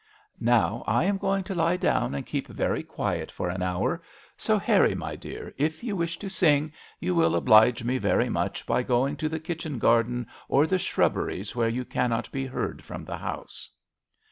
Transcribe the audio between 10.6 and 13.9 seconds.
the shrubberies where you cannot be heard from the house."